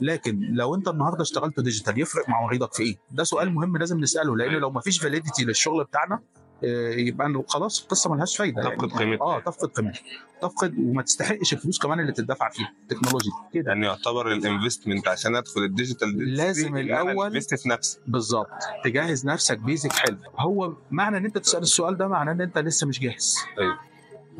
[0.00, 4.00] لكن لو انت النهارده اشتغلت digital يفرق مع مريضك في إيه؟ ده سؤال مهم لازم
[4.00, 6.20] نسأله لأن لو ما فيش validity للشغل بتاعنا
[6.64, 9.24] آه، يبقى خلاص القصة ملهاش فايدة تفقد يعني قيمتها.
[9.26, 10.00] آه تفقد قيمتها.
[10.42, 12.72] تفقد وما تستحقش الفلوس كمان اللي تدفع فيها.
[12.82, 13.68] التكنولوجي كده.
[13.72, 18.48] يعني يعتبر ال investment عشان ادخل ال digital لازم الأول- invest في نفسي بالظبط.
[18.84, 20.16] تجهز نفسك basic حلو.
[20.38, 23.36] هو معنى إن أنت تسأل السؤال ده معناه إن أنت لسه مش جاهز.
[23.58, 23.78] أيوه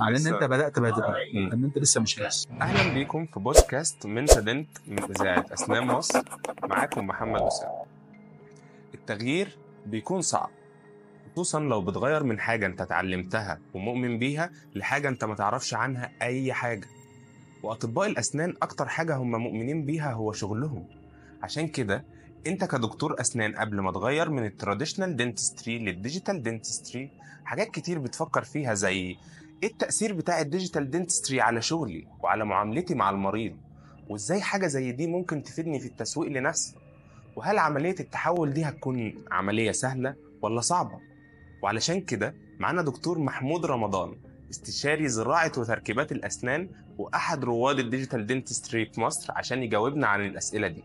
[0.00, 1.52] معناه إن أنت بدأت بدري مم.
[1.52, 6.22] إن أنت لسه مش جاهز أهلا بيكم في بودكاست MentaDent من إذاعة أسنان مصر.
[6.68, 7.84] معاكم محمد اسامه
[8.94, 10.50] التغيير بيكون صعب
[11.32, 16.52] خصوصا لو بتغير من حاجة أنت اتعلمتها ومؤمن بيها لحاجة أنت ما تعرفش عنها أي
[16.52, 16.86] حاجة.
[17.62, 20.84] وأطباء الأسنان أكتر حاجة هم مؤمنين بيها هو شغلهم.
[21.42, 22.04] عشان كده
[22.46, 27.10] أنت كدكتور أسنان قبل ما تغير من ال traditional dentistry لل digital dentistry
[27.44, 29.16] حاجات كتير بتفكر فيها زي
[29.62, 33.56] إيه التأثير بتاع ال digital dentistry على شغلي وعلى معاملتي مع المريض؟
[34.08, 36.74] وإزاي حاجة زي دي ممكن تفيدني في التسويق لنفسي؟
[37.36, 40.98] وهل عملية التحول دي هتكون عملية سهلة ولا صعبة؟
[41.62, 44.16] وعلشان كده معانا دكتور محمود رمضان
[44.50, 50.68] استشاري زراعة وتركيبات الأسنان وأحد رواد ال digital dentistry في مصر عشان يجاوبنا عن الأسئلة
[50.68, 50.82] دي.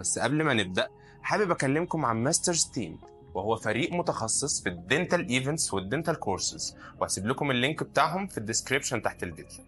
[0.00, 0.88] بس قبل ما نبدأ
[1.22, 2.98] حابب أكلمكم عن Masters Team.
[3.34, 6.76] وهو فريق متخصص في ال dental events وال dental courses.
[7.00, 9.64] وهسيب لكم ال link بتاعهم في ال description تحت الفيديو.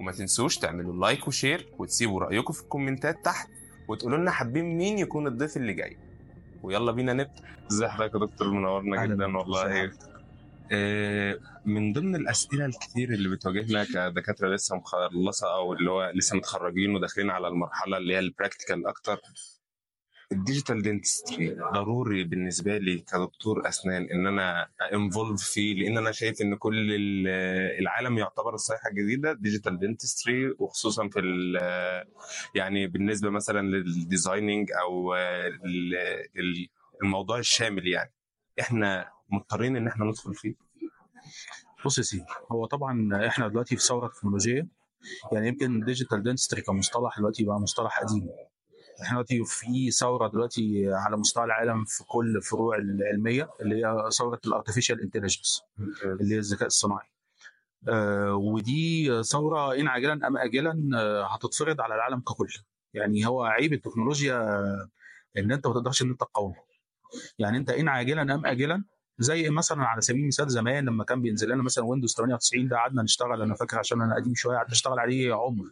[0.00, 3.48] وما تنسوش تعملوا like و share وتسيبوا رأيكم في الكومنتات تحت
[3.88, 5.96] وتقولوا لنا حابين مين يكون الضيف اللي جاي.
[6.62, 7.42] ويلا بينا نبدأ.
[7.70, 9.36] ازي حضرتك يا دكتور منورنا جدا.
[9.38, 9.92] والله.
[10.72, 16.94] آه، من ضمن الأسئلة الكتير اللي بتواجهنا كدكاترة لسه مخلصة أو اللي هو لسه متخرجين
[16.94, 19.20] وداخلين على المرحلة اللي هي ال practical أكتر
[20.32, 26.40] ال digital dentistry ضروري بالنسبة لي كدكتور أسنان إن أنا involve فيه لأن أنا شايف
[26.42, 27.28] إن كل ال-
[27.80, 31.20] العالم يعتبر الصيحة الجديدة digital dentistry وخصوصا في
[32.54, 35.94] يعني بالنسبة مثلا لل designing أو ال-
[36.36, 36.68] ال-
[37.02, 38.12] الموضوع الشامل يعني.
[38.60, 40.54] إحنا مضطرين إن إحنا ندخل فيه.
[41.84, 44.66] بص يا سيدي هو طبعا إحنا دلوقتي في ثورة تكنولوجية
[45.32, 48.28] يعني يمكن digital dentistry كمصطلح دلوقتي بقى مصطلح قديم.
[49.02, 54.40] إحنا دلوقتي في ثورة دلوقتي على مستوى العالم في كل الفروع العلمية اللي هي ثورة
[54.46, 55.62] ال artificial intelligence
[56.04, 57.08] اللي هي الذكاء الصناعي.
[57.88, 62.48] آه ودي ثورة إن عاجلا أم اجلا آه هتتفرض على العالم ككل.
[62.94, 64.42] يعني هو عيب التكنولوجيا
[65.38, 66.64] إن أنت ما تقدرش إن أنت تقاومها.
[67.38, 68.84] يعني أنت إن عاجلا أم اجلا
[69.18, 73.02] زي مثلا على سبيل المثال زمان لما كان بينزل لنا مثلا Windows 98 ده قعدنا
[73.02, 75.64] نشتغل أنا فاكر عشان أنا قديم شوية قعدت أشتغل عليه عمر.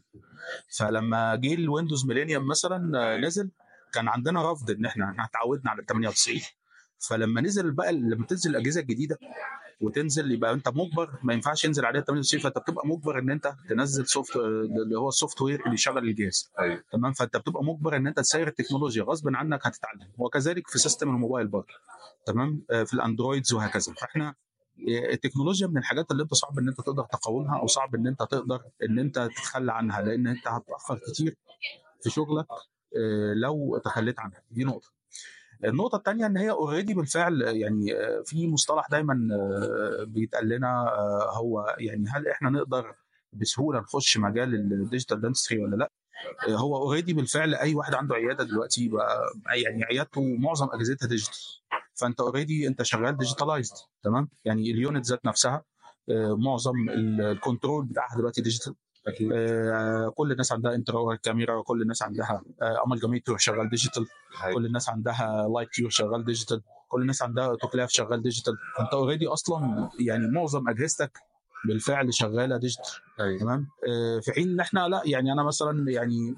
[0.78, 3.50] فلما جه ال Windows Millennium مثلا آه، نزل
[3.92, 6.40] كان عندنا رفض إن إحنا إحنا اتعودنا على ال 98
[6.98, 9.18] فلما نزل بقى لما تنزل الأجهزة الجديدة
[9.80, 14.06] وتنزل يبقى انت مجبر ما ينفعش ينزل عليها 98 فانت بتبقى مجبر ان انت تنزل
[14.06, 16.50] soft اللي هو ال software اللي يشغل الجهاز.
[16.58, 16.84] أيوه.
[16.92, 19.02] تمام؟ فانت بتبقى مجبر ان انت تساير التكنولوجيا.
[19.02, 20.08] غصب عنك هتتعلم.
[20.18, 21.74] وكذلك في system الموبايل برضه.
[22.26, 23.92] تمام؟ آه، في ال Androids وهكذا.
[23.92, 28.06] فاحنا آه، التكنولوجيا من الحاجات اللي انت صعب ان انت تقدر تقاومها أو صعب ان
[28.06, 31.36] انت تقدر ان انت تتخلى عنها لأن انت هتتاخر كتير
[32.02, 32.46] في شغلك
[32.96, 34.42] آه، لو تخليت عنها.
[34.50, 34.88] دي نقطة.
[35.64, 41.30] النقطة الثانية إن هي already بالفعل يعني آه، في مصطلح دايما آه، بيتقال لنا آه،
[41.36, 42.94] هو يعني هل إحنا نقدر
[43.32, 45.90] بسهولة نخش مجال ال digital dentistry ولا لأ؟
[46.48, 49.20] هو already بالفعل أي واحد عنده عيادة دلوقتي بقى
[49.62, 51.34] يعني عيادته معظم أجهزتها digital
[51.94, 55.64] فأنت already أنت شغال digitalized تمام؟ يعني ال unit ذات نفسها
[56.38, 58.74] معظم ال- ال control بتاعها دلوقتي digital
[59.06, 59.32] أكيد.
[59.34, 62.42] آه، كل الناس عندها intra camera كل الناس عندها
[62.86, 64.06] amalgamator شغال digital
[64.54, 69.26] كل الناس عندها light cure شغال digital كل الناس عندها اوتوكلاف شغال digital انت already
[69.26, 71.18] أصلا يعني معظم أجهزتك
[71.68, 72.94] بالفعل شغالة digital
[73.40, 76.34] تمام؟ آه، في حين إن إحنا لا يعني أنا مثلا يعني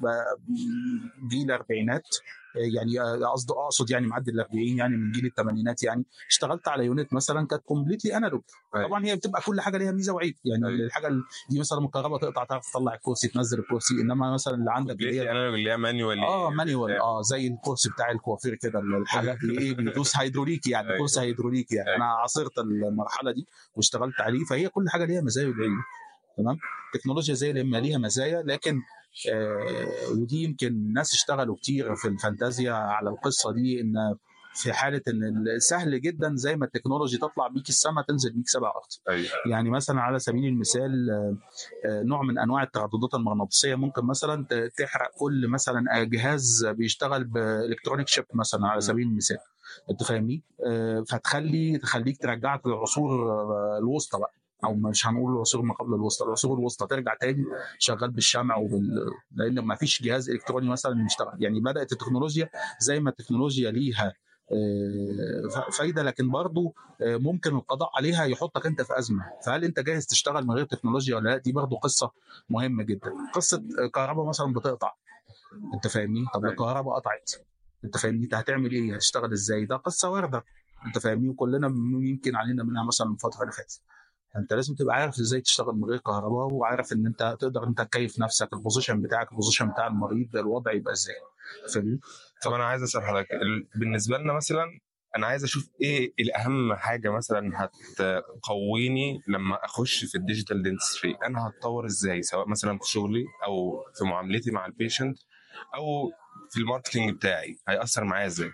[1.30, 5.82] جيل الاربعينات آه، يعني آه، قصد أقصد يعني معدي ال 40 يعني من جيل الثمانينات
[5.82, 8.42] يعني اشتغلت على unit مثلا كانت completely analog
[8.76, 8.88] أيوة.
[8.88, 10.86] طبعا هي بتبقى كل حاجة ليها ميزة وعيب يعني أيوة.
[10.86, 14.94] الحاجة ال- دي مثلا الكهرباء تقطع تعرف تطلع الكرسي تنزل الكرسي إنما مثلا اللي عندك
[14.94, 19.38] اللي هي أنا اللي هي manual آه manual آه زي الكرسي بتاع الكوافير كده الحاجات
[19.42, 20.98] اللي إيه بيدوس هيدروليكي يعني أيوة.
[20.98, 25.78] كرسي هيدروليكي يعني أنا عاصرت المرحلة دي واشتغلت عليه فهي كل حاجة ليها مزايا وعيوب
[26.36, 26.56] تمام
[26.94, 28.80] التكنولوجيا زي اللي ما ليها مزايا لكن
[30.12, 33.94] ودي يمكن ناس اشتغلوا كتير في الفانتازيا على القصة دي إن
[34.54, 38.68] في حالة إن سهل جدا زي ما ال technology تطلع بيك السما تنزل بيك سبع
[38.68, 39.16] أرض.
[39.16, 39.28] أيوه.
[39.46, 41.36] يعني مثلا على سبيل المثال آه،
[41.88, 43.74] آه، نوع من أنواع الترددات المغناطيسية.
[43.74, 44.46] ممكن مثلا
[44.78, 49.38] تحرق كل مثلا جهاز بيشتغل ب electronic chip مثلا على سبيل المثال.
[49.90, 54.32] أنت فاهمني؟ آه، فتخلي تخليك ترجعك للعصور آه، الوسطى بقى.
[54.64, 57.44] أو مش هنقول العصور ما قبل الوسطى العصور الوسطى ترجع تاني
[57.78, 62.50] شغال بالشمع وبال لأن ما فيش جهاز إلكتروني مثلا يشتغل يعني بدأت التكنولوجيا
[62.80, 64.14] زي ما التكنولوجيا ليها
[64.52, 69.24] آه، فايدة لكن برضو آه، ممكن القضاء عليها يحطك أنت في أزمة.
[69.46, 72.10] فهل أنت جاهز تشتغل من غير تكنولوجيا ولا لأ؟ دي برضو قصة
[72.50, 73.12] مهمة جدا.
[73.34, 73.62] قصة
[73.94, 74.94] كهرباء مثلا بتقطع.
[75.74, 76.52] أنت فاهمني؟ طب أيوة.
[76.52, 77.30] الكهرباء قطعت.
[77.84, 80.44] أنت فاهمني؟ أنت هتعمل إيه؟ هتشتغل إزاي؟ ده قصة واردة.
[80.86, 81.66] أنت فاهمني؟ وكلنا
[82.08, 83.80] يمكن علينا منها مثلا من الفترة اللي فاتت.
[84.38, 88.18] انت لازم تبقى عارف إزاي تشتغل من غير كهرباء وعارف ان انت تقدر انت تكيف
[88.20, 91.14] نفسك ال position بتاعك ال position بتاع المريض الوضع يبقى إزاي.
[91.74, 92.00] فاهمني؟
[92.44, 94.64] طب أنا عايز اسأل حضرتك ال- بالنسبة لنا مثلا
[95.16, 101.48] أنا عايز أشوف إيه الاهم حاجة مثلا هتقويني لما اخش في ال digital dentistry أنا
[101.48, 105.18] هتطور إزاي؟ سواء مثلا في شغلي أو في معاملتي مع ال patient
[105.74, 106.10] أو
[106.50, 108.50] في ال marketing بتاعي هيأثر معايا إزاي؟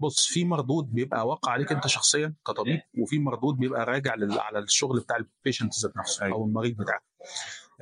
[0.00, 4.58] بص في مردود بيبقى واقع عليك انت شخصيا كطبيب وفي مردود بيبقى راجع لل- على
[4.58, 6.36] الشغل بتاع ال patient ذات نفسه أيوة.
[6.36, 7.02] أو المريض بتاعك.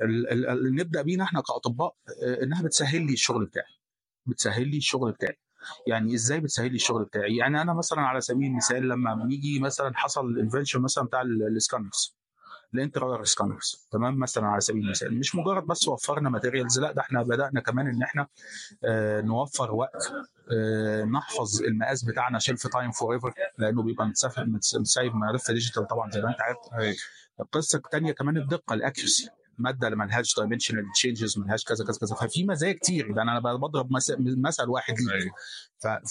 [0.01, 3.73] ال- ال- اللي نبدأ بينا إحنا كأطباء آه، إنها بتسهل لي الشغل بتاعي.
[4.25, 5.39] بتسهل لي الشغل بتاعي.
[5.87, 9.91] يعني إزاي بتسهل لي الشغل بتاعي؟ يعني أنا مثلا على سبيل المثال لما بنيجي مثلا
[9.95, 12.15] حصل ال invention مثلا بتاع ال scanners
[12.73, 15.19] ال intra scanners تمام؟ مثلا على سبيل المثال.
[15.19, 18.27] مش مجرد بس وفرنا materials لا ده إحنا بدأنا كمان إن إحنا
[18.83, 20.11] آه، نوفر وقت
[20.51, 24.11] آه، نحفظ المقاس بتاعنا shelf time forever لأنه بيبقى
[24.73, 26.57] متسايب ملف digital طبعا زي ما أنت عارف.
[27.39, 32.15] القصة الثانية كمان الدقة ال accuracy مادة اللي ملهاش dimensional changes ملهاش كذا كذا كذا.
[32.15, 33.11] ففي مزايا كتير.
[33.11, 35.31] ده أنا بضرب مثل, واحد ليك.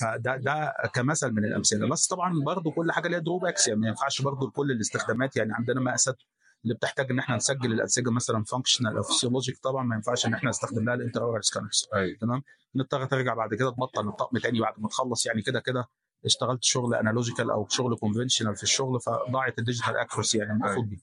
[0.01, 1.89] فده ده كمثل من الأمثلة.
[1.89, 5.37] بس طبعا برضو كل حاجة ليها drawbacks يعني ما ينفعش برضو لكل الاستخدامات.
[5.37, 6.17] يعني عندنا مقاسات
[6.65, 10.51] اللي بتحتاج إن إحنا نسجل الانسجه مثلا functional أو physiologic طبعا ما ينفعش إن إحنا
[10.51, 12.19] نستخدم لها ال intraoral scanners أيوة.
[12.21, 12.43] تمام؟
[12.75, 15.85] نضطر ترجع بعد كده تبطل الطقم تاني بعد ما تخلص يعني كده كده
[16.25, 21.03] اشتغلت شغل analogical أو شغل conventional في الشغل فضاعت ال digital accuracy يعني المفروض دي.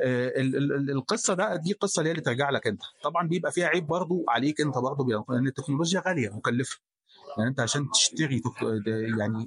[0.00, 2.82] آه، ال- ال- ال- القصة ده دي قصة اللي هي اللي ترجع لك أنت.
[3.02, 6.78] طبعا بيبقى فيها عيب برضو عليك أنت برضو لأن التكنولوجيا غالية مكلفة.
[7.38, 8.42] يعني انت عشان تشتري
[9.18, 9.46] يعني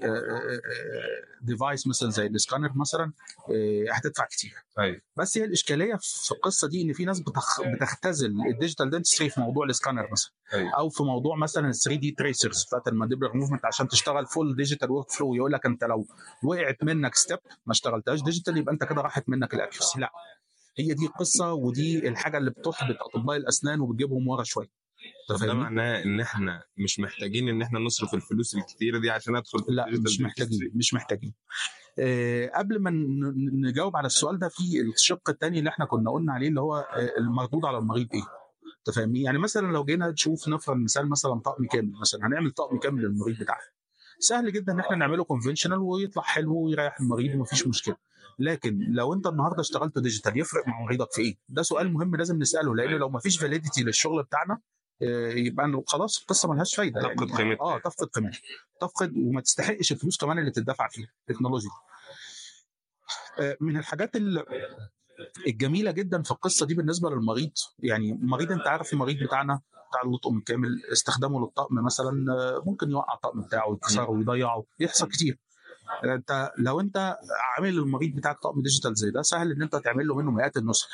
[1.42, 3.12] device مثلا زي السكانر مثلا
[3.50, 4.54] آه، هتدفع كتير.
[4.80, 5.02] أيوة.
[5.18, 7.62] بس هي الإشكالية في القصة دي إن في ناس بتخ...
[7.62, 10.32] بتختزل ال digital dentistry في موضوع السكانر مثلا.
[10.54, 10.72] أيوة.
[10.78, 15.34] أو في موضوع مثلا 3D tracers بتاعت ال mandibular movement عشان تشتغل full digital workflow
[15.36, 16.06] يقول لك أنت لو
[16.44, 20.00] وقعت منك step ما اشتغلتهاش digital يبقى أنت كده راحت منك ال accuracy.
[20.00, 20.12] لا.
[20.78, 24.85] هي دي القصة ودي الحاجة اللي بتحبط أطباء الأسنان وبتجيبهم ورا شوية.
[25.30, 29.60] طب ده؟ معناه إن إحنا مش محتاجين إن إحنا نصرف الفلوس الكتيرة دي عشان أدخل
[29.60, 30.72] في لا مش محتاجين.
[30.76, 31.34] مش محتاجين
[32.00, 32.92] آه، قبل ما
[33.70, 37.12] نجاوب على السؤال ده في الشق الثاني اللي إحنا كنا قلنا عليه اللي هو آه،
[37.18, 38.24] المردود على المريض إيه
[38.80, 42.78] أنت فاهمني يعني مثلا لو جينا نشوف نفرض مثال مثلا طقم كامل مثلا هنعمل طقم
[42.78, 43.62] كامل للمريض بتاعنا
[44.20, 47.96] سهل جدا إن إحنا نعمله conventional ويطلع حلو ويريح المريض ومفيش مشكلة
[48.40, 52.40] لكن لو أنت النهارده اشتغلت digital يفرق مع مريضك في إيه؟ ده سؤال مهم لازم
[52.40, 54.60] نسأله لأن لو مفيش validity للشغل بتاعنا
[55.02, 57.02] يبقى إنه خلاص القصة ملهاش فايدة.
[57.02, 57.62] تفقد قيمتها.
[57.62, 58.40] آه تفقد قيمتها.
[58.82, 61.70] تفقد وما تستحقش الفلوس كمان اللي تدفع فيها تكنولوجيا
[63.40, 64.46] آه، من الحاجات ال-
[65.48, 67.52] الجميلة جدا في القصة دي بالنسبة للمريض.
[67.80, 73.14] يعني المريض أنت عارف المريض بتاعنا بتاع الطقم الكامل استخدامه للطقم مثلا آه، ممكن يوقع
[73.14, 75.40] الطقم بتاعه ويكسره ويضيعه يحصل كتير.
[76.04, 77.18] أنت لو أنت
[77.58, 80.88] عامل المريض بتاعك طقم digital زي ده سهل إن أنت تعمل له منه مئات النسخ.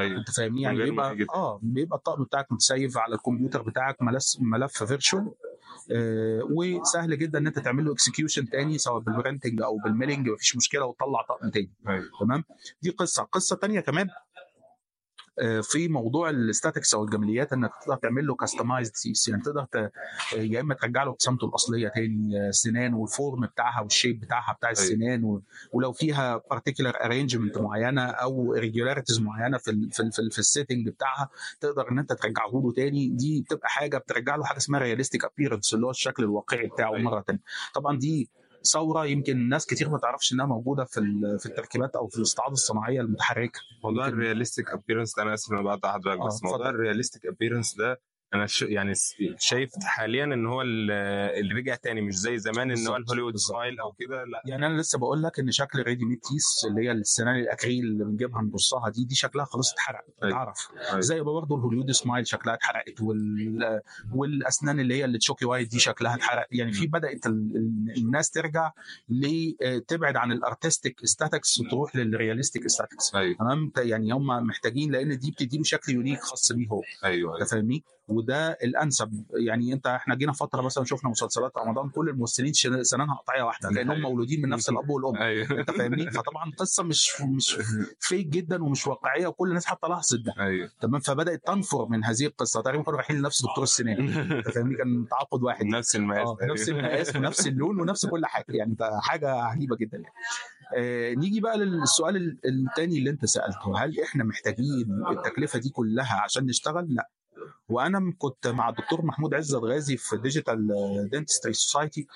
[0.00, 0.18] أيوه.
[0.18, 5.32] أنت فاهمني؟ يعني بيبقى آه بيبقى الطقم بتاعك متسيف على الكمبيوتر بتاعك ملف ملف virtual
[5.92, 10.28] آه وسهل جدا إن أنت تعمل له execution تاني سواء بال printing أو بال milling
[10.28, 11.70] مفيش مشكلة وتطلع طقم تاني.
[11.88, 12.04] أيوه.
[12.20, 12.44] تمام؟
[12.82, 13.22] دي قصة.
[13.22, 14.08] قصة تانية كمان.
[15.62, 19.92] في موضوع ال esthetics أو الجماليات إنك تقدر تعمل له customized teeth يعني تقدر ت...
[20.36, 24.52] يا إما ترجع له ابتسامته الأصلية تاني آه، سنان وال form بتاعها وال shape بتاعها
[24.52, 25.42] بتاع السنان و...
[25.72, 29.90] ولو فيها particular arrangement معينة أو irregularities معينة في ال...
[29.92, 30.12] في ال...
[30.12, 30.30] في, ال...
[30.30, 31.28] في ال setting بتاعها
[31.60, 33.08] تقدر إن أنت ترجعه له تاني.
[33.08, 37.10] دي بتبقى حاجة بترجع له حاجة اسمها realistic appearance اللي هو الشكل الواقعي بتاعه أيوة.
[37.10, 37.40] مرة تانية.
[37.74, 38.30] طبعا دي
[38.66, 42.52] ثورة يمكن ناس كتير ما تعرفش إنها موجودة في ال- في التركيبات أو في الاستعاضه
[42.52, 46.44] الصناعية المتحركة موضوع ال realistic appearance ده أنا آسف إن أنا بقطع حضرتك آه، بس
[46.44, 46.68] موضوع.
[46.68, 48.00] ال realistic appearance ده
[48.34, 48.62] أنا ش...
[48.62, 48.92] يعني
[49.38, 50.90] شايف حاليا إن هو ال-
[51.40, 53.36] اللي رجع تاني مش زي زمان إن هو ال Hollywood.
[53.36, 54.42] smile أو كده لا.
[54.46, 57.84] يعني أنا لسه بقول لك إن شكل ال ready made teeth اللي هي السنان الأكريل
[57.84, 60.34] اللي بنجيبها نبصها دي دي شكلها خلاص اتحرق أيوة.
[60.34, 60.68] اتعرف.
[60.90, 61.00] أيوة.
[61.00, 63.80] زي برضه ال Hollywood smile شكلها اتحرقت وال...
[64.14, 66.46] والأسنان اللي هي اللي chalky white دي شكلها اتحرق.
[66.50, 67.32] يعني في بدأت ال...
[67.56, 68.70] ال- الناس ترجع
[69.08, 69.52] ل
[69.88, 75.30] تبعد عن ال artistic esthetics وتروح لل realistic esthetics تمام؟ يعني هم محتاجين لأن دي
[75.30, 76.82] بتدي له شكل يونيك خاص بيه هو.
[77.04, 77.84] أيوه فاهمني.
[78.16, 79.24] وده الأنسب.
[79.46, 84.00] يعني أنت إحنا جينا فترة مثلا شفنا مسلسلات رمضان كل الممثلين سنانها قطعية واحدة لانهم
[84.00, 85.16] مولودين من نفس الأب والأم.
[85.16, 85.50] أيوه.
[85.50, 87.58] أنت فاهمني؟ فطبعا قصة مش مش
[88.00, 90.34] فيك جدا ومش واقعية وكل الناس حتى لاحظت ده.
[90.38, 90.70] أيوه.
[90.80, 92.62] تمام؟ فبدأت تنفر من هذه القصة.
[92.62, 94.08] تقريبا كانوا رايحين لنفس دكتور السنان.
[94.08, 95.64] أنت فاهمني؟ كان تعاقد واحد.
[95.64, 96.28] نفس المقاس.
[96.28, 98.44] آه نفس المقاس ونفس اللون ونفس كل حاجة.
[98.48, 99.98] يعني ده حاجة عجيبة جدا.
[99.98, 100.14] يعني.
[100.76, 103.84] آه نيجي بقى للسؤال الثاني اللي أنت سألته.
[103.84, 107.10] هل إحنا محتاجين التكلفة دي كلها عشان نشتغل؟ لأ.
[107.68, 110.68] وأنا كنت مع الدكتور محمود عزت غازي في Digital
[111.12, 112.06] Dentistry Society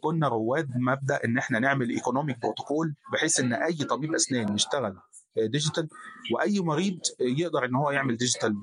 [0.00, 4.96] كنا رواد مبدأ إن إحنا نعمل economic protocol بحيث إن أي طبيب أسنان يشتغل
[5.36, 5.88] digital
[6.32, 8.54] وأي مريض يقدر إن هو يعمل digital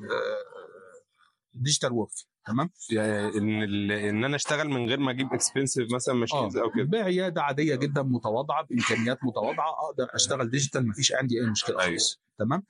[1.53, 2.09] digital work
[2.47, 6.83] تمام؟ يعني إن إن أنا أشتغل من غير ما أجيب expensive مثلا machines أو كده.
[6.83, 11.89] بعيادة عادية جدا متواضعة بإمكانيات متواضعة أقدر أشتغل digital مفيش عندي أي مشكلة أيوة.
[11.89, 12.21] خالص.
[12.39, 12.63] تمام؟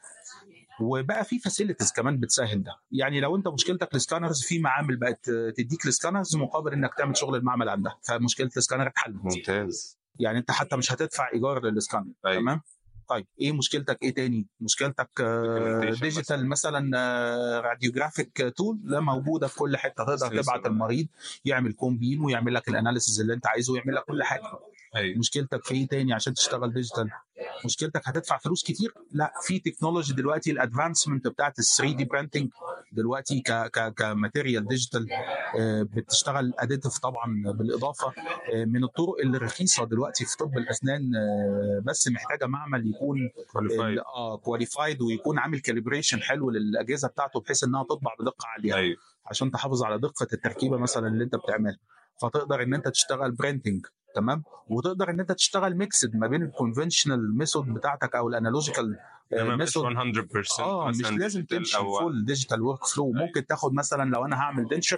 [0.82, 2.72] وبقى في facilities كمان بتسهل ده.
[2.92, 7.18] يعني لو انت مشكلتك ال scanners في معامل بقت تديك ال scanners مقابل انك تعمل
[7.18, 8.00] شغل المعمل عندها.
[8.08, 9.16] فمشكلة السكانر اتحلت.
[9.24, 10.00] ممتاز.
[10.20, 12.42] يعني انت حتى مش هتدفع إيجار للسكانر أيوة.
[12.42, 12.62] تمام؟
[13.10, 15.10] طيب إيه مشكلتك؟ إيه تاني؟ مشكلتك
[16.02, 16.98] digital مثلا.
[17.60, 20.04] radiographic tool لا موجودة في كل حتة.
[20.04, 20.42] تقدر.
[20.42, 21.08] تبعت المريض
[21.46, 24.44] يعمل cone beam ويعمل لك ال analysis اللي انت عايزه ويعمل لك كل حاجة.
[24.96, 25.18] أيوه.
[25.20, 27.10] مشكلتك في إيه تاني عشان تشتغل digital
[27.66, 32.50] مشكلتك هتدفع فلوس كتير؟ لا في technology دلوقتي ال advancement بتاعت ال 3 D printing
[32.92, 35.08] دلوقتي ك ك ك material digital
[35.84, 38.08] بتشتغل additive طبعا بالإضافة
[38.54, 43.98] آه، من الطرق اللي رخيصة دلوقتي في طب الأسنان آه، بس محتاجة معمل يكون qualified
[44.00, 48.98] آه qualified ويكون عامل calibration حلو للأجهزة بتاعته بحيث إنها تطبع بدقة عالية أيوه.
[49.26, 51.80] عشان تحافظ على دقة التركيبة مثلا اللي أنت بتعملها.
[52.22, 57.38] فتقدر إن أنت تشتغل printing تمام؟ وتقدر إن أنت تشتغل mixed ما بين ال conventional
[57.38, 58.98] method بتاعتك أو ال analogical
[59.34, 64.26] انما مش method 100% آه مش لازم تمشي full digital workflow ممكن تاخد مثلا لو
[64.26, 64.98] أنا هعمل denture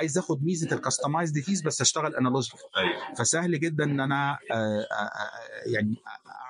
[0.00, 3.14] عايز آخد ميزة ال customized teeth بس أشتغل analogical أيوه.
[3.18, 5.96] فسهل جدا إن أنا آه، آه، آه، يعني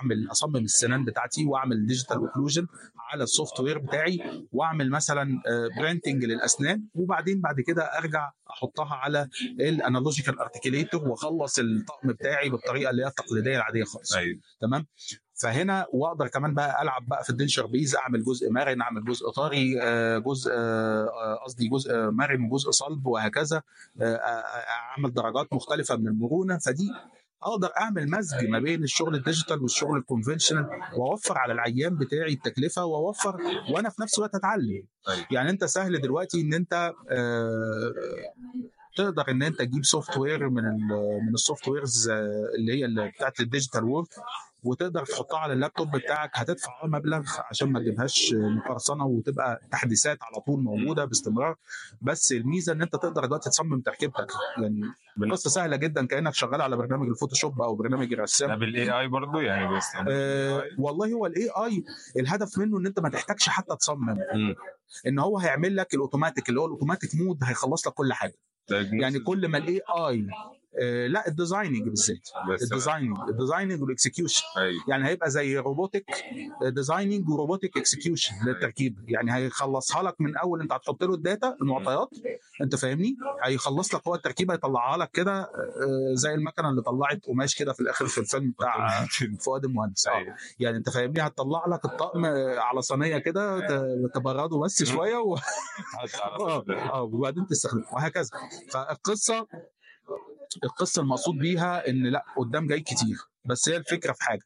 [0.00, 2.66] أعمل أصمم السنان بتاعتي وأعمل digital occlusion
[3.12, 4.18] على ال software بتاعي
[4.52, 5.42] وأعمل مثلا
[5.78, 9.28] printing للأسنان وبعدين بعد كده أرجع أحطها على
[9.60, 14.14] ال analogical articulator وأخلص الطقم بتاعي بالطريقة اللي هي التقليدية العادية خالص.
[14.14, 14.40] أيوه.
[14.60, 14.86] تمام؟
[15.34, 19.30] فهنا واقدر كمان بقى ألعب بقى في ال denture base أعمل جزء مرن اعمل جزء
[19.30, 23.62] طري آه، جزء آه، قصدي جزء مرن وجزء صلب وهكذا
[24.00, 24.16] آه،
[24.96, 26.90] أعمل درجات مختلفة من المرونة فدي
[27.42, 32.32] أقدر أعمل مزج ما بين الشغل ال digital والشغل ال conventional وأوفر على العيان بتاعي
[32.32, 33.36] التكلفة وأوفر
[33.70, 35.26] وأنا في نفس الوقت أتعلم أيوة.
[35.30, 36.92] يعني أنت سهل دلوقتي إن أنت
[38.96, 43.40] تقدر إن أنت تجيب software من ال- من ال softwares آه، اللي هي اللي بتاعت
[43.40, 44.08] ال digital work
[44.62, 50.40] وتقدر تحطها على اللابتوب بتاعك هتدفع أه مبلغ عشان ما تجيبهاش مقرصنة وتبقى تحديثات على
[50.46, 51.56] طول موجودة باستمرار.
[52.02, 54.26] بس الميزة إن أنت تقدر دلوقتي تصمم تركيبتك.
[54.62, 54.80] يعني
[55.32, 59.42] قصة سهلة جدا كأنك شغال على برنامج الفوتوشوب أو برنامج ده الرسام بال AI برضه
[59.42, 59.84] يعني بس.
[60.08, 61.84] آه والله هو ال AI
[62.20, 64.08] الهدف منه إن أنت ما تحتاجش حتى تصمم.
[64.34, 64.54] مم.
[65.06, 68.34] إن هو هيعمل لك الاوتوماتيك اللي هو ال automatic mode هيخلص لك كل حاجة.
[68.70, 70.26] يعني كل ما ال AI
[71.08, 72.28] لا ال designing بالذات.
[72.62, 74.42] ال designing ال designing وال execution
[74.88, 76.04] يعني هيبقى زي robotic
[76.62, 78.98] designing و robotic execution للتركيب.
[79.08, 82.08] يعني هيخلصها لك من أول أنت هتحط له ال data المعطيات
[82.62, 85.50] أنت فاهمني؟ هيخلص لك هو التركيبه يطلعها لك كده آه،
[86.14, 89.04] زي المكنة اللي طلعت قماش كده في الآخر في الفيلم بتاع
[89.46, 90.06] فؤاد المهندس.
[90.08, 90.14] آه.
[90.16, 90.34] أيوة.
[90.58, 95.36] يعني أنت فاهمني؟ هتطلع لك الطقم آه، على صينية كده ت- تبرده بس شوية و...
[96.92, 98.30] آه وبعدين تستخدمه وهكذا.
[98.70, 99.46] فالقصة
[100.64, 104.42] القصة المقصود بيها إن لأ قدام جاي كتير بس هي الفكرة في حاجة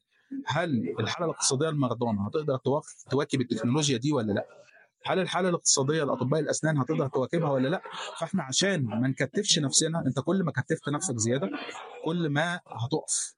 [0.47, 4.47] هل الحالة الاقتصادية لمرضانا هتقدر تواك- تواكب التكنولوجيا دي ولا لأ؟
[5.07, 7.83] هل الحالة الاقتصادية لأطباء الأسنان هتقدر تواكبها ولا لأ؟
[8.21, 11.51] فإحنا عشان ما نكتفش نفسنا أنت كل ما كتفت نفسك زيادة
[12.05, 13.35] كل ما هتقف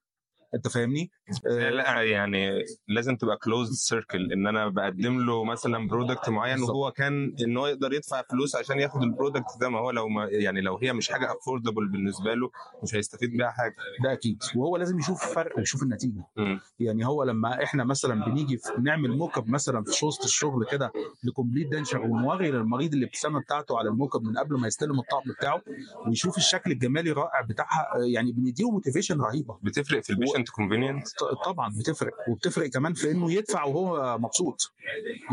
[0.55, 1.11] انت فاهمني؟
[1.51, 6.63] آه، لا يعني لازم تبقى closed circle إن أنا بقدم له مثلا product معين.
[6.63, 10.09] وهو كان إن هو يقدر يدفع فلوس عشان ياخد ال product ده ما هو لو
[10.09, 12.51] ما يعني لو هي مش حاجة affordable بالنسبة له
[12.83, 16.61] مش هيستفيد بيها حاجة ده أكيد وهو لازم يشوف فرق ويشوف النتيجة مم.
[16.81, 20.93] يعني هو لما إحنا مثلا بنيجي نعمل mock-up مثلا في وسط الشغل كده
[21.25, 25.31] ل complete denture ونوري للمريض الابتسامه بتاعته على ال mock-up من قبل ما يستلم الطقم
[25.39, 25.63] بتاعه
[26.07, 31.09] ويشوف الشكل الجمالي الرائع بتاعها آه، يعني بنديله motivation رهيبة بتفرق في ال patient convenience
[31.09, 32.13] ط- طبعا بتفرق.
[32.29, 34.73] وبتفرق كمان في إنه يدفع وهو مبسوط.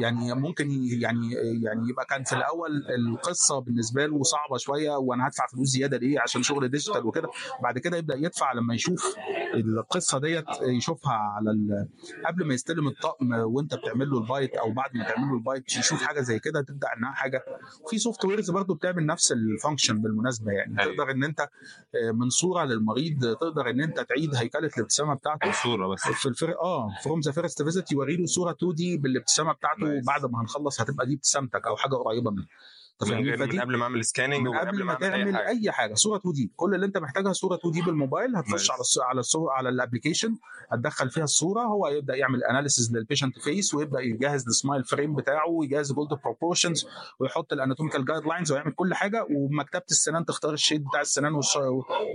[0.01, 0.69] يعني ممكن
[1.01, 1.33] يعني
[1.63, 6.19] يعني يبقى كان في الأول القصة بالنسبة له صعبة شوية وأنا هدفع فلوس زيادة ليه؟
[6.19, 7.29] عشان شغل digital وكده.
[7.63, 9.15] بعد كده يبدأ يدفع لما يشوف
[9.55, 11.87] القصة ديت يشوفها على ال...
[12.25, 15.42] قبل ما يستلم الطقم وأنت بتعمل له ال bite أو بعد ما تعمل له ال
[15.42, 17.43] bite يشوف حاجة زي كده تبدأ إنها حاجة.
[17.89, 20.79] في softwares برضه بتعمل نفس ال function بالمناسبة يعني.
[20.81, 20.95] أيوة.
[20.95, 25.51] تقدر إن أنت آه، من صورة للمريض تقدر إن أنت تعيد هيكلة الابتسامه بتاعته.
[25.63, 26.01] صوره بس.
[26.07, 30.01] في الفرق آه from the first visit يوري له صورة 2D بالابتسامة بتاعته.
[30.07, 32.47] بعد ما هنخلص هتبقى دي ابتسامتك أو حاجة قريبة منها.
[33.05, 36.17] من؟ غير من قبل ما أعمل scanning من قبل ما تعمل حاجة أي حاجة صورة
[36.17, 38.71] 2D كل اللي أنت محتاجها صورة 2D بالموبايل هتخش.
[38.71, 40.37] على الص- على الصور على ال application
[40.71, 45.15] هتدخل فيها الصورة هو يبدأ يعمل analysis لل patient face ويبدأ يجهز ال smile frame
[45.15, 46.87] بتاعه ويجهز gold proportions
[47.19, 51.33] ويحط ال anatomical guide lines ويعمل كل حاجة ومكتبة السنان تختار ال shade بتاع السنان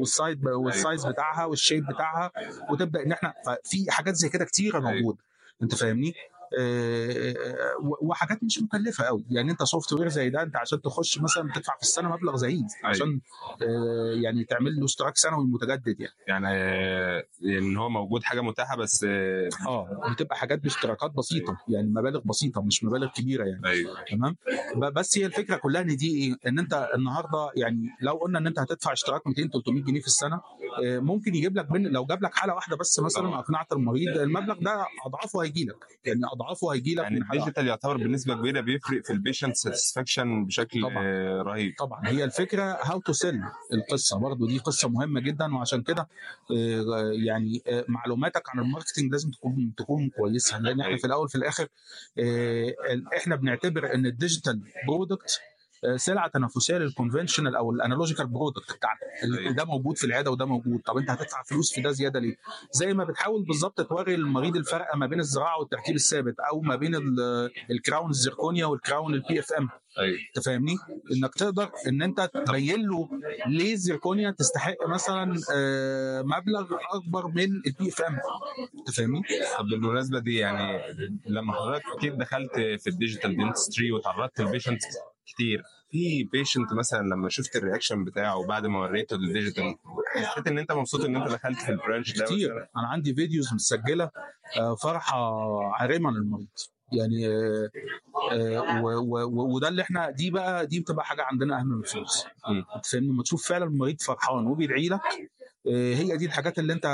[0.01, 2.33] وال side وال size بتاعها وال shape بتاعها
[2.71, 4.91] وتبدأ إن إحنا ففي حاجات زي كده كتيرة أيوة.
[4.93, 5.19] موجودة
[5.63, 6.15] أنت فاهمني؟
[6.59, 7.35] آه،
[7.83, 9.25] و- وحاجات مش مكلفة قوي.
[9.31, 12.89] يعني انت software زي ده انت عشان تخش مثلا بتدفع في السنة مبلغ زهيد أيوة.
[12.91, 13.21] عشان
[13.63, 16.13] آه، يعني تعمل له اشتراك سنوي متجدد يعني.
[16.29, 21.89] يعني آه، إن هو موجود حاجة متاحة بس آه، آه بتبقى حاجات باشتراكات بسيطة يعني
[21.89, 23.67] مبالغ بسيطة مش مبالغ كبيرة يعني.
[23.67, 23.97] أيوه.
[24.11, 24.37] تمام؟
[24.93, 28.59] بس هي الفكرة كلها إن دي إيه؟ إن أنت النهارده يعني لو قلنا إن أنت
[28.59, 30.41] هتدفع اشتراك 200 300 جنيه في السنة
[30.85, 34.59] آه، ممكن يجيب لك من لو جاب لك حالة واحدة بس مثلا أقنعت المريض المبلغ
[34.61, 37.19] ده أضعافه هيجي لك يعني اضعافه هيجي لك يعني.
[37.19, 41.03] الديجيتال يعتبر بنسبة كبيرة بيفرق في ال patient satisfaction بشكل طبعاً.
[41.07, 43.41] آه، رهيب طبعا هي الفكرة how to sell
[43.73, 46.09] القصة برضو دي قصة مهمة جدا وعشان كده
[46.51, 50.97] آه، يعني آه، معلوماتك عن ال marketing لازم تكون تكون كويسة لأن إحنا.
[50.97, 51.69] في الأول في الآخر
[52.19, 52.75] آه،
[53.17, 55.41] إحنا بنعتبر إن ال digital product
[55.97, 59.53] سلعة تنافسية لل conventional أو ال analogical product بتاعنا.
[59.53, 60.81] ده موجود في العيادة وده موجود.
[60.87, 62.37] طب أنت هتدفع فلوس في ده زيادة ليه؟
[62.73, 66.95] زي ما بتحاول بالظبط توري المريض الفرق ما بين الزراعة والتركيب الثابت أو ما بين
[66.95, 70.19] ال- ال crown ال zirconia وال crown ال PFM أيوه.
[70.37, 70.77] أنت فاهمني؟
[71.17, 73.09] إنك تقدر إن أنت تبين له
[73.47, 78.19] ليه الزركونيا تستحق مثلا آه، مبلغ أكبر من البي اف ام
[78.79, 79.23] أنت فاهمني؟
[79.59, 80.81] طب بالمناسبة دي يعني
[81.27, 84.83] لما حضرتك أكيد دخلت في ال digital dentistry وتعرضت ل patient
[85.27, 85.63] كتير.
[85.91, 89.75] في patient مثلا لما شفت ال reaction بتاعه بعد ما وريته ال digital
[90.17, 92.55] حسيت إن أنت مبسوط إن أنت دخلت في ال branch ده كتير.
[92.55, 94.11] مثلاً؟ أنا عندي videos مسجله
[94.57, 95.19] آه، فرحه
[95.75, 96.47] عارمه للمريض
[96.93, 97.71] يعني آه،
[98.33, 98.83] آه،
[99.33, 102.25] وده اللي إحنا دي بقى دي بتبقى حاجة عندنا أهم من الفلوس.
[102.45, 105.01] فاهمني؟ لما تشوف فعلا المريض فرحان وبيدعي لك
[105.67, 106.87] آه، هي دي الحاجات اللي أنت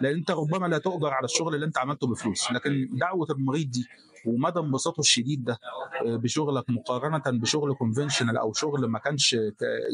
[0.00, 2.52] لأن أنت ربما لا تؤجر على الشغل اللي أنت عملته بفلوس.
[2.52, 3.86] لكن دعوة المريض دي
[4.26, 5.58] ومدى انبساطه الشديد ده
[6.06, 9.32] آه، بشغلك مقارنة بشغل conventional أو شغل ما كانش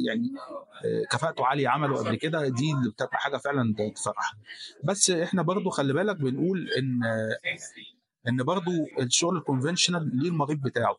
[0.07, 0.33] يعني
[0.85, 4.35] آه، كفاءته عالية عمله قبل كده دي اللي بتبقى حاجة فعلا تفرح
[4.85, 7.01] بس إحنا برضو خلي بالك بنقول إن
[8.29, 10.97] إن برضو الشغل ال conventional ليه المريض بتاعه.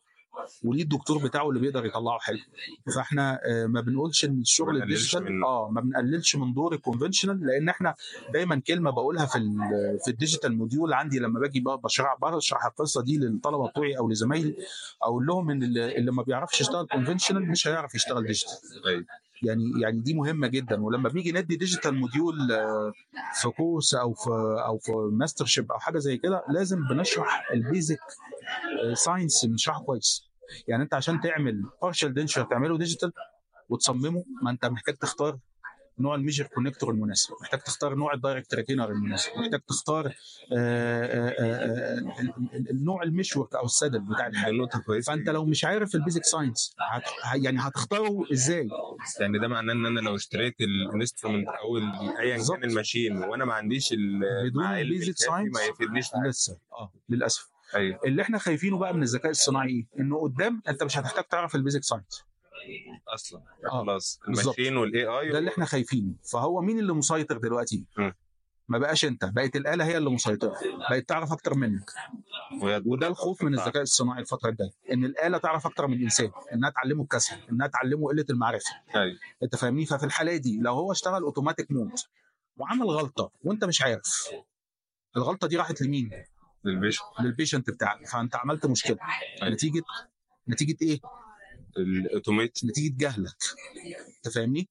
[0.64, 2.38] وليه الدكتور بتاعه اللي بيقدر يطلعه حلو
[2.94, 5.22] فاحنا آه، ما بنقولش إن الشغل ال digital.
[5.44, 7.94] آه ما بنقللش من دور ال conventional لأن إحنا
[8.32, 9.38] دايما كلمة بقولها في
[10.04, 14.54] في ال digital module عندي لما باجي بشرح بشرح القصة دي للطلبة بتوعي أو لزمايلي
[15.02, 18.54] أقول لهم إن اللي ما بيعرفش يشتغل conventional مش هيعرف يشتغل digital.
[19.42, 20.82] يعني يعني دي مهمة جدا.
[20.82, 22.92] ولما بنيجي ندي digital module آه،
[23.42, 24.30] في course أو في
[24.66, 28.00] أو في mastership أو حاجة زي كده لازم بنشرح ال basic
[28.94, 30.28] science بنشرحه كويس.
[30.68, 33.12] يعني أنت عشان تعمل partial denture تعمله digital
[33.68, 35.38] وتصممه ما أنت محتاج تختار
[36.00, 37.34] نوع ال major connector المناسب.
[37.40, 39.30] محتاج تختار نوع ال direct retainer المناسب.
[39.36, 40.12] محتاج تختار آه،
[40.52, 44.68] آه، آه، ال- ال- النوع المشورك أو ال saddle بتاع الحاجة.
[45.06, 46.74] فأنت لو مش عارف ال basic science
[47.34, 48.68] يعني هتختاره إزاي؟
[49.20, 51.76] يعني ده معناه إن أنا لو اشتريت ال instrument أو
[52.20, 52.36] ايا.
[52.48, 53.94] كان ال machine وأنا ما عنديش
[54.50, 56.06] بدون ال basic science ما يفيدنيش.
[56.28, 56.58] لسه.
[56.72, 57.48] آه للأسف.
[57.74, 58.00] أيوه.
[58.06, 61.59] اللي إحنا خايفينه بقى من الذكاء الصناعي إيه؟ إنه قدام أنت مش هتحتاج تعرف ال
[61.59, 62.24] basic science
[63.08, 64.20] أصلا آه، خلاص.
[64.28, 68.10] ال machine وال AI ده اللي إحنا خايفينه فهو مين اللي مسيطر دلوقتي؟ م.
[68.68, 70.54] ما بقاش أنت بقت الآلة هي اللي مسيطرة
[70.90, 71.90] بقت تعرف أكتر منك
[72.86, 77.02] وده الخوف من الذكاء الصناعي الفترة الجاية إن الآلة تعرف أكتر من الإنسان إنها تعلمه
[77.02, 81.70] الكسل إنها تعلمه قلة المعرفة أيوه أنت فاهمني ففي الحالة دي لو هو اشتغل automatic
[81.70, 81.92] mode
[82.56, 84.28] وعمل غلطة وأنت مش عارف
[85.16, 86.10] الغلطة دي راحت لمين؟
[86.66, 88.98] ال vision لل patient بتاعك فأنت عملت مشكلة
[89.42, 89.54] أيوة.
[89.54, 89.82] نتيجة
[90.48, 91.00] نتيجة إيه؟
[91.78, 93.36] ال automate نتيجة جهلك
[94.16, 94.68] أنت فاهمني؟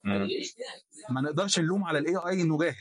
[1.09, 2.75] ما نقدرش نلوم على ال AI انه جاهل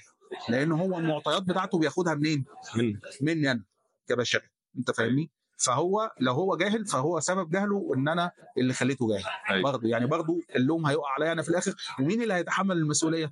[0.48, 2.44] لأن هو المعطيات بتاعته بياخدها منين؟
[2.76, 3.64] من مني أنا
[4.08, 9.24] كبشري أنت فاهمني؟ فهو لو هو جاهل فهو سبب جهله إن أنا اللي خليته جاهل
[9.50, 9.72] أيوة.
[9.72, 13.30] برضه يعني برضه اللوم هيقع عليا أنا في الآخر ومين اللي هيتحمل المسؤولية؟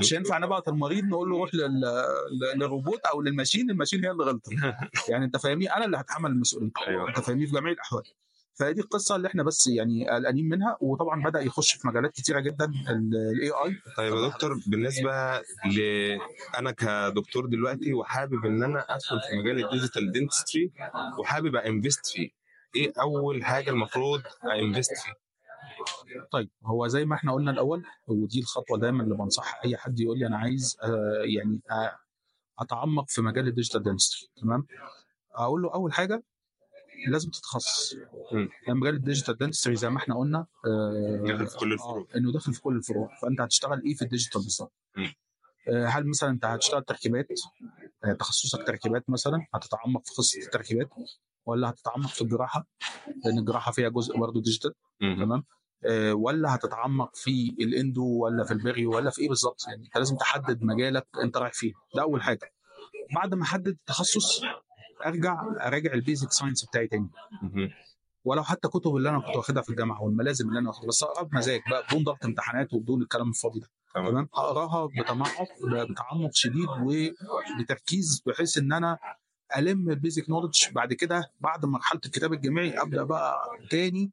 [0.00, 1.82] مش هينفع نبعت المريض نقول له روح لل...
[2.56, 4.48] للروبوت أو لل machine ال machine هي اللي غلطت
[5.10, 7.08] يعني أنت فاهمني أنا اللي هتحمل المسؤولية أيوة.
[7.08, 8.04] أنت فاهمني في جميع الأحوال
[8.54, 12.64] فدي القصة اللي إحنا بس يعني قلقانين منها وطبعا بدأ يخش في مجالات كتيرة جدا
[12.90, 15.80] الاي اي طيب يا دكتور بالنسبة ل
[16.58, 20.72] أنا كدكتور دلوقتي وحابب إن أنا أدخل في مجال ال digital dentistry
[21.18, 22.28] وحابب invest فيه.
[22.76, 24.22] إيه أول حاجة المفروض
[24.60, 25.12] invest فيه؟
[26.32, 30.18] طيب هو زي ما إحنا قلنا الأول ودي الخطوة دايما اللي بنصح أي حد يقول
[30.18, 31.96] لي أنا عايز آه يعني آه
[32.58, 34.66] أتعمق في مجال ال digital dentistry تمام؟
[35.34, 36.22] أقول له أول حاجة
[37.08, 37.94] لازم تتخصص.
[38.66, 42.06] يعني مجال ال digital dentistry زي ما إحنا قلنا آه داخل في كل الفروع.
[42.14, 43.16] آه إنه داخل في كل الفروع.
[43.22, 44.72] فأنت هتشتغل إيه في ال digital بالظبط.
[45.68, 47.28] آه هل مثلا أنت هتشتغل تركيبات؟
[48.18, 50.88] تخصصك تركيبات مثلا؟ هتتعمق في قصة التركيبات؟
[51.46, 52.68] ولا هتتعمق في الجراحة؟
[53.24, 54.74] لأن الجراحة فيها جزء برضه digital.
[55.00, 55.44] تمام؟
[56.12, 59.96] ولا هتتعمق في ال endo ولا في ال perio ولا في إيه بالظبط؟ يعني أنت
[59.96, 61.72] لازم تحدد مجالك أنت رايح فيه.
[61.96, 62.52] ده أول حاجة.
[63.14, 64.42] بعد ما احدد التخصص
[65.06, 67.08] أرجع أراجع ال basic science بتاعي تاني.
[68.24, 70.88] ولو حتى كتب اللي أنا كنت واخدها في الجامعة والملازم اللي أنا واخدها.
[70.88, 73.68] بس أقرأ بمزاج بقى بدون ضغط امتحانات وبدون الكلام الفاضي ده.
[73.94, 74.28] تمام.
[74.34, 75.48] أقراها بتمعق
[75.90, 76.68] بتعمق شديد
[77.58, 78.98] وبتركيز بحيث إن أنا
[79.56, 83.38] ألم ال basic knowledge بعد كده بعد مرحلة الكتاب الجامعي أبدأ بقى
[83.70, 84.12] تاني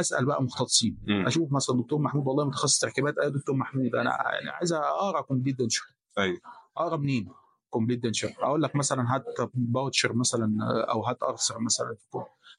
[0.00, 0.98] أسأل بقى مختصين.
[1.06, 1.26] مم.
[1.26, 5.58] أشوف مثلا دكتور محمود والله متخصص تركيبات إيه دكتور محمود أنا يعني عايز اقرا complete
[5.58, 6.40] denture أيوه.
[6.76, 7.28] أقرأ منين؟
[7.72, 9.24] complete denture أقول لك مثلا هات
[9.54, 10.56] Boucher مثلا
[10.90, 11.96] أو هات ارثر مثلا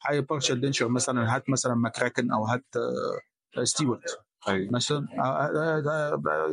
[0.06, 2.64] هاي partial denture مثلا هات مثلا McCracken أو هات
[3.56, 4.18] آه، Stewart.
[4.48, 4.72] أيوه.
[4.72, 5.06] مثلا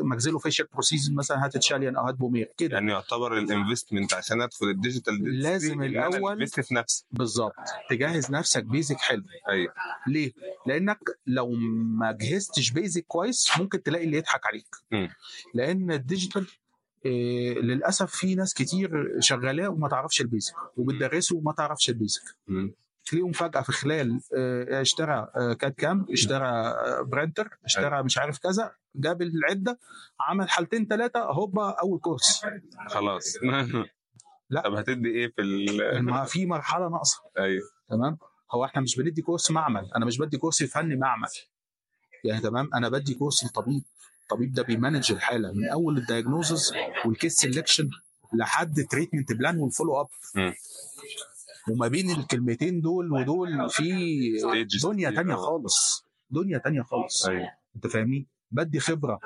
[0.04, 2.54] maxillofacial prosthesis مثلا هات تشاليان أو هات Beumer.
[2.58, 2.74] كده.
[2.74, 7.06] يعني يعتبر ال investment عشان أدخل ال digital لازم الأول- invest في نفسي.
[7.12, 7.54] بالظبط.
[7.90, 9.24] تجهز نفسك basic حلو.
[9.50, 9.74] أيوه.
[10.08, 10.32] ليه؟
[10.66, 11.52] لأنك لو
[12.00, 14.76] ما جهزتش basic كويس ممكن تلاقي اللي يضحك عليك.
[14.92, 15.10] مم.
[15.54, 16.48] لأن ال digital
[17.06, 22.22] للأسف في ناس كتير شغالاه وما تعرفش ال basic وبتدرسه وما تعرفش ال basic.
[23.06, 28.72] تلاقيهم فجأة في خلال آه، اشترى آه، CAD/CAM اشترى آه، printer اشترى مش عارف كذا
[28.96, 29.80] جاب العدة
[30.20, 32.46] عمل حالتين ثلاثة هوبا أول كورس.
[32.88, 33.38] خلاص.
[34.50, 34.62] لا.
[34.62, 37.22] طب هتدي إيه في ال ما في مرحلة ناقصة.
[37.38, 37.64] أيوه.
[37.90, 38.18] تمام؟
[38.52, 41.30] هو إحنا مش بندي course معمل أنا مش بدي course فني معمل.
[42.24, 43.84] يعني تمام؟ أنا بدي course لطبيب.
[44.22, 46.74] الطبيب ده بي manage الحالة من أول ال diagnosis
[47.06, 47.86] وال case selection
[48.34, 50.08] لحد treatment plan وال follow up.
[51.70, 53.84] وما بين الكلمتين دول ودول في
[54.84, 55.12] دنيا.
[55.12, 56.06] تانية خالص.
[56.30, 57.26] دنيا تانية خالص.
[57.28, 57.50] أيوه.
[57.76, 59.20] أنت فاهمني؟ بدي خبرة.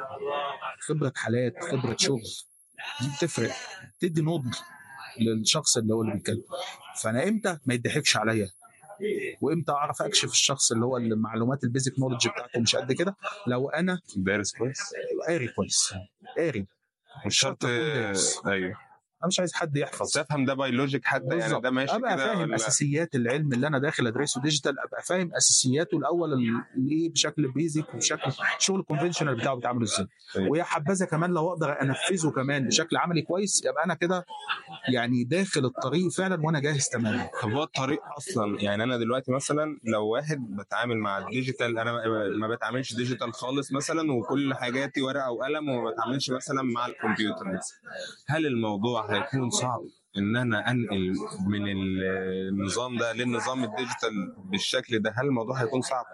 [0.79, 2.23] خبرة حالات خبرة شغل.
[3.01, 3.51] دي بتفرق.
[3.99, 4.55] تدي نضج
[5.19, 6.43] للشخص اللي هو اللي بيتكلم.
[7.01, 8.49] فأنا إمتى ما يضحكش عليا؟
[9.41, 13.15] وامتى اعرف اكشف الشخص اللي هو المعلومات ال basic knowledge بتاعته مش قد كده؟
[13.47, 14.79] لو أنا دارس كويس
[15.27, 15.93] قاري كويس
[16.37, 16.65] قاري
[17.25, 17.65] مش شرط.
[18.47, 18.77] أيوه.
[19.25, 20.17] أنا مش عايز حد يحفظ.
[20.17, 21.61] افهم ده by logic حتى يعني.
[21.61, 25.97] ده ماشي أبقى فاهم ولا؟ أساسيات العلم اللي أنا داخل أدرسه digital أبقى فاهم أساسياته
[25.97, 30.07] الأول ال- الايه بشكل basic وبشكل شغل ال conventional بتاعه بيتعمل إزاي.
[30.37, 30.49] أيوة.
[30.49, 34.25] ويا حبذا كمان لو أقدر أنفذه كمان بشكل عملي كويس يبقى أنا كده
[34.93, 37.29] يعني داخل الطريق فعلا وأنا جاهز تماما.
[37.43, 41.91] طب هو الطريق أصلا يعني أنا دلوقتي مثلا لو واحد بتعامل مع ال digital أنا
[41.91, 47.45] ما- ما بتعاملش digital خالص مثلا وكل حاجاتي ورقة وقلم وما بتعاملش مثلا مع الكمبيوتر.
[48.27, 49.81] هل الموضوع هيكون صعب
[50.17, 51.13] إن أنا أنقل
[51.47, 56.05] من النظام ده للنظام ال digital بالشكل ده هل الموضوع هيكون صعب؟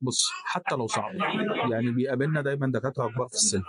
[0.00, 1.14] بص حتى لو صعب
[1.70, 3.62] يعني بيقابلنا دايما دكاترة كبار في السن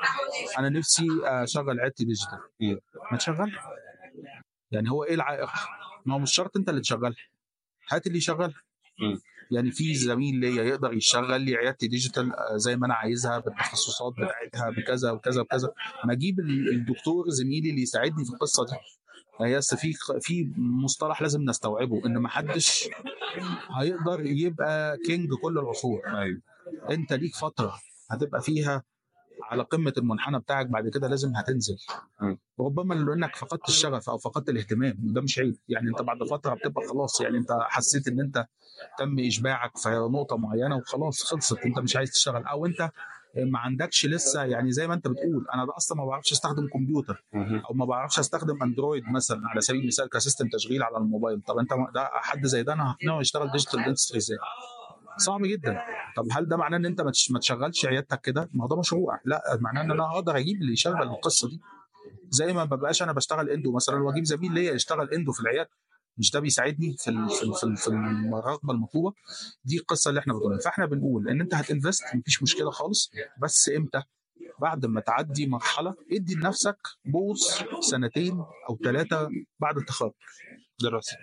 [0.57, 2.79] أنا نفسي أشغل عيادتي digital مم.
[3.11, 3.51] ما تشغل
[4.71, 5.49] يعني هو إيه العائق؟
[6.05, 7.15] ما هو مش شرط أنت اللي تشغلها
[7.91, 8.61] هات اللي يشغلها
[8.99, 9.19] مم.
[9.51, 14.13] يعني في زميل ليا يقدر يشغل لي عيادتي digital آه، زي ما أنا عايزها بالتخصصات
[14.13, 15.69] بتاعتها بكذا وكذا وكذا.
[16.05, 18.75] ما أجيب ال- الدكتور زميلي اللي يساعدني في القصة دي.
[19.45, 22.89] هي بس في في مصطلح لازم نستوعبه إن ما حدش
[23.79, 26.01] هيقدر يبقى king كل العصور.
[26.07, 26.41] أيوه.
[26.89, 27.79] أنت ليك فترة
[28.11, 28.83] هتبقى فيها
[29.43, 31.77] على قمة المنحنى بتاعك بعد كده لازم هتنزل.
[32.21, 32.35] م.
[32.59, 35.57] ربما لانك فقدت الشغف أو فقدت الاهتمام وده مش عيب.
[35.69, 38.45] يعني أنت بعد فترة بتبقى خلاص يعني أنت حسيت إن أنت
[38.99, 42.43] تم إشباعك في نقطة معينة وخلاص خلصت أنت مش عايز تشتغل.
[42.45, 42.91] أو أنت
[43.37, 47.23] ما عندكش لسه يعني زي ما أنت بتقول أنا ده أصلا ما بعرفش أستخدم كمبيوتر.
[47.35, 51.41] أو ما بعرفش أستخدم أندرويد مثلا على سبيل المثال ك system تشغيل على الموبايل.
[51.41, 54.37] طب أنت ده حد زي ده أنا هقنعه يشتغل digital dentistry إزاي؟
[55.17, 55.77] صعب جدا.
[56.17, 58.75] طب هل ده معناه إن أنت ما تش- ما تشغلش عيادتك كده؟ ما هو ده
[58.79, 59.19] مشروع.
[59.25, 61.59] لا معناه إن أنا أقدر أجيب اللي يشغل القصة دي.
[62.29, 65.69] زي ما ببقاش أنا بشتغل إندو مثلا وأجيب زميل ليا يشتغل إندو في العيادة.
[66.17, 69.13] مش ده بيساعدني في ال- في ال- في ال- في الرغبه المطلوبة؟
[69.63, 70.59] دي القصة اللي إحنا بنقولها.
[70.59, 73.11] فإحنا بنقول إن أنت هتنفست مفيش مشكلة خالص.
[73.41, 74.03] بس إمتى؟
[74.61, 77.47] بعد ما تعدي مرحلة ادي لنفسك بوز
[77.91, 80.11] سنتين أو ثلاثة بعد التخرج.
[80.81, 81.17] دراسه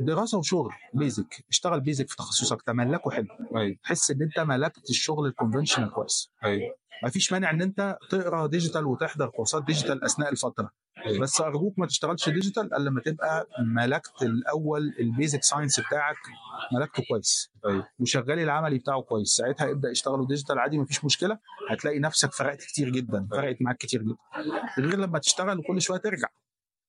[0.00, 3.26] دراسة وشغل basic اشتغل basic في تخصصك تملكه حلو.
[3.56, 6.30] أيوه تحس إن أنت ملكت الشغل ال conventional كويس.
[6.44, 10.70] أيوه مفيش مانع إن أنت تقرأ digital وتحضر كورسات digital أثناء الفترة.
[11.06, 11.20] أيوة.
[11.20, 16.16] بس أرجوك ما تشتغلش digital إلا لما تبقى ملكت الأول ال basic science بتاعك
[16.72, 17.50] ملكته كويس.
[17.66, 19.28] أيوه وشغال العملي بتاعه كويس.
[19.28, 21.38] ساعتها ابدأ اشتغلوا digital عادي مفيش مشكلة.
[21.70, 24.16] هتلاقي نفسك فرقت كتير جدا فرقت معاك كتير جدا.
[24.78, 26.28] غير لما تشتغل وكل شوية ترجع.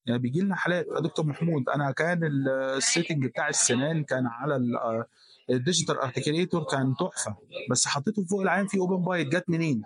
[0.08, 0.86] يعني بيجي لنا حالات.
[0.96, 5.06] يا دكتور محمود أنا كان ال- setting بتاع السنان كان على ال- آه،
[5.50, 7.36] ال digital articulator كان تحفة.
[7.70, 9.82] بس حطيته فوق العيان في open bite جت منين؟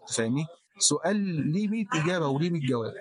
[0.00, 0.46] أنت فاهمني؟
[0.78, 1.16] سؤال
[1.52, 2.92] ليه 100 إجابة وليه 100 جواب؟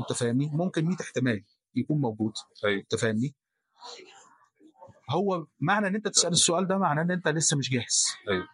[0.00, 2.32] أنت فاهمني؟ ممكن 100 احتمال يكون موجود.
[2.64, 2.80] أيوه.
[2.80, 3.34] أنت فاهمني؟
[5.10, 8.06] هو معنى إن أنت تسأل السؤال ده معناه إن أنت لسه مش جاهز.
[8.30, 8.48] أيوه.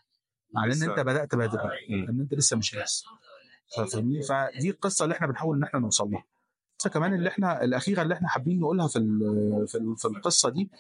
[0.53, 1.61] معناه إن أنت بدأت بدري.
[2.09, 3.05] إن أنت لسه مش جاهز.
[3.77, 6.25] فاهمني؟ فدي القصة اللي إحنا بنحاول إن إحنا نوصل لها.
[6.93, 8.99] كمان اللي إحنا الأخيرة اللي إحنا حابين نقولها في
[9.67, 10.71] في في القصة دي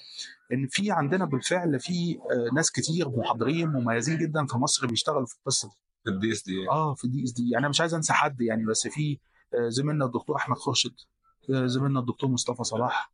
[0.53, 5.35] إن في عندنا بالفعل في آه، ناس كتير محاضرين مميزين جدا في مصر بيشتغلوا في
[5.39, 5.75] القصة دي.
[6.13, 9.19] ال DSD آه في ال DSD يعني أنا مش عايز أنسى حد يعني بس في
[9.55, 10.95] آه، زميلنا الدكتور أحمد خورشيد
[11.51, 13.13] آه، زميلنا الدكتور مصطفى صلاح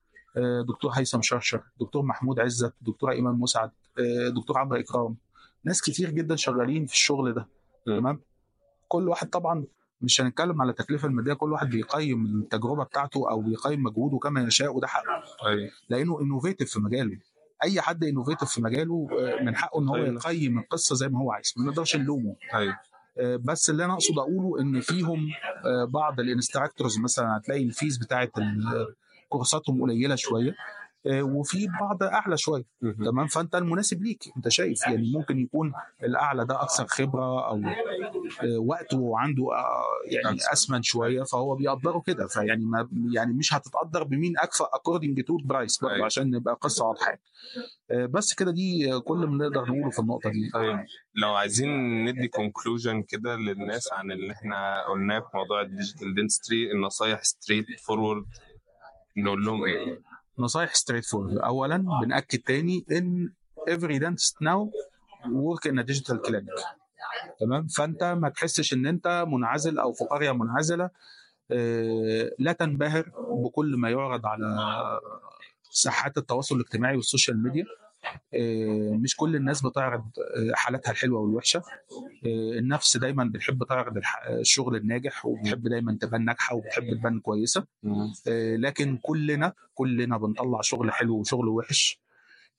[0.68, 3.70] دكتور هيثم شرشر دكتور محمود عزت دكتور ايمن مسعد
[4.34, 5.16] دكتور عمرو إكرام.
[5.64, 7.48] ناس كتير جدا شغالين في الشغل ده.
[7.86, 8.20] تمام؟
[8.90, 9.64] كل واحد طبعا
[10.00, 14.76] مش هنتكلم على التكلفة المادية كل واحد بيقيم التجربة بتاعته أو بيقيم مجهوده كما يشاء
[14.76, 15.22] وده حقه.
[15.46, 15.70] أيوه.
[15.88, 17.18] لأنه innovative في مجاله.
[17.64, 20.08] أي حد innovative في مجاله آه، من حقه إن هو أيوة.
[20.14, 22.36] يقيم القصة زي ما هو عايز ما نقدرش نلومه.
[22.54, 22.78] أيوه.
[23.18, 25.28] آه، بس اللي أنا أقصد أقوله إن فيهم
[25.64, 28.32] آه، بعض ال instructors مثلا هتلاقي ال fees بتاعت
[29.28, 30.54] كورساتهم قليلة شوية.
[31.06, 32.64] وفي بعض أعلى شوية.
[32.80, 38.58] تمام فأنت المناسب ليك أنت شايف يعني ممكن يكون الأعلى ده أكثر خبرة أو آه،
[38.58, 40.38] وقته عنده آه، يعني.
[40.52, 45.78] أسمن شوية فهو بيقدره كده فيعني ما يعني مش هتتقدر بمين أكفأ according to price
[45.82, 46.06] برضه أيوة.
[46.06, 47.18] عشان نبقى قصة واضحة
[47.90, 50.78] آه، بس كده دي آه، كل ما نقدر نقوله في النقطة دي طيب
[51.14, 56.72] لو عايزين ندي conclusion كده للناس عن اللي إحنا قلناه في موضوع ال digital dentistry
[56.72, 58.26] النصايح straightforward
[59.16, 60.09] نقول لهم إيه؟
[60.40, 63.32] نصايح straightforward اولا بنأكد تاني إن
[63.78, 64.70] dentist now
[65.26, 66.64] work in a digital clinic.
[67.40, 70.90] تمام؟ فأنت ما تحسش إن أنت منعزل أو في قرية منعزلة.
[71.50, 73.12] آه، لا تنبهر
[73.44, 74.56] بكل ما يعرض على
[75.70, 77.64] ساحات التواصل الاجتماعي وال social media.
[79.02, 81.58] مش كل الناس بتعرض آه، حالاتها الحلوة والوحشة.
[82.26, 87.66] آه، النفس دايما بتحب تعرض الشغل الناجح وبتحب دايما تبان ناجحة وبتحب تبان كويسة.
[88.28, 92.00] آه، لكن كلنا كلنا بنطلع شغل حلو وشغل وحش.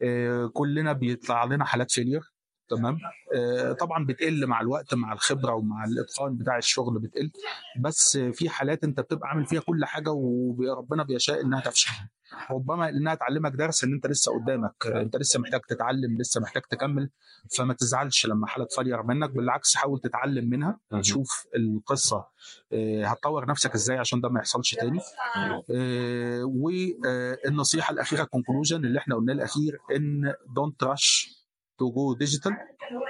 [0.02, 2.34] آه، كلنا بيطلع لنا حالات فيلير
[2.70, 2.98] تمام؟
[3.36, 7.32] آه، طبعا بتقل مع الوقت مع الخبرة ومع الإتقان بتاع الشغل بتقل.
[7.80, 11.92] بس في حالات أنت بتبقى عامل فيها كل حاجة وربنا بيشاء إنها تفشل.
[12.52, 14.86] ربما انها تعلمك درس إن أنت لسه قدامك.
[14.86, 17.10] آه، أنت لسه محتاج تتعلم لسه محتاج تكمل.
[17.58, 20.80] فما تزعلش لما حاله ت failure منك بالعكس حاول تتعلم منها.
[21.02, 22.26] تشوف القصة
[22.74, 25.00] آه، هتطور نفسك إزاي عشان ده ما يحصلش تاني.
[26.44, 31.30] والنصيحه الأخيرة ال conclusion اللي إحنا قلناه الأخير إن don't rush
[31.80, 32.52] to go digital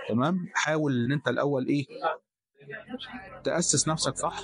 [0.09, 1.85] تمام؟ حاول إن أنت الأول إيه
[3.43, 4.41] تأسس نفسك صح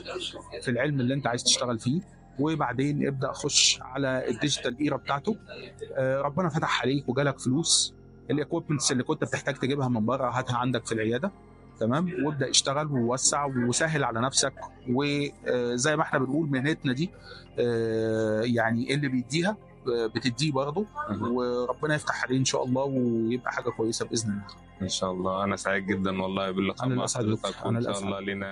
[0.62, 2.17] في العلم اللي أنت عايز تشتغل فيه.
[2.40, 5.36] وبعدين ابدأ خش على ال digital era بتاعته.
[5.94, 7.94] آه، ربنا فتح عليك وجالك فلوس.
[8.32, 11.32] الاكويبمنتس اللي كنت بتحتاج تجيبها من بره هاتها عندك في العيادة.
[11.80, 14.54] تمام؟ وابدأ اشتغل ووسع وسهل على نفسك.
[14.90, 17.10] وزي ما إحنا بنقول مهنتنا دي
[17.60, 20.86] آه، يعني اللي بيديها؟ آه، بتديه برضه.
[21.22, 24.44] وربنا يفتح عليه إن شاء الله ويبقى حاجة كويسة بإذن الله.
[24.82, 25.44] إن شاء الله.
[25.44, 27.66] أنا سعيد جدا والله باللقاء مع حضرتك.
[27.66, 28.00] وإن شاء.
[28.00, 28.48] الله لنا